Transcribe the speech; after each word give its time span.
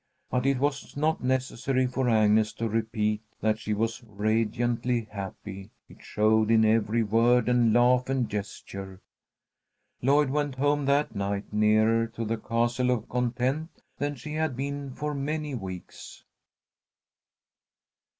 But 0.31 0.47
it 0.47 0.57
was 0.57 0.97
not 0.97 1.23
necessary 1.23 1.85
for 1.85 2.09
Agnes 2.09 2.53
to 2.53 2.67
repeat 2.67 3.21
that 3.39 3.59
she 3.59 3.75
was 3.75 4.01
radiantly 4.03 5.01
happy. 5.11 5.69
It 5.87 6.01
showed 6.01 6.49
in 6.49 6.65
every 6.65 7.03
word 7.03 7.47
and 7.47 7.71
laugh 7.71 8.09
and 8.09 8.27
gesture. 8.27 8.99
Lloyd 10.01 10.31
went 10.31 10.55
home 10.55 10.85
that 10.85 11.13
night 11.13 11.53
nearer 11.53 12.07
to 12.07 12.25
the 12.25 12.37
Castle 12.37 12.89
of 12.89 13.07
Content 13.09 13.69
than 13.99 14.15
she 14.15 14.33
had 14.33 14.57
been 14.57 14.89
for 14.95 15.13
many 15.13 15.53
weeks. 15.53 16.23